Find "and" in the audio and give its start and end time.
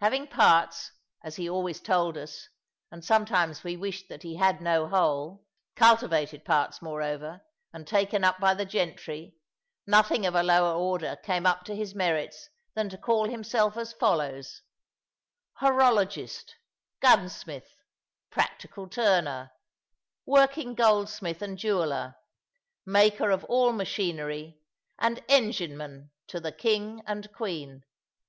2.90-3.04, 7.72-7.86, 21.40-21.56, 24.98-25.22, 27.06-27.32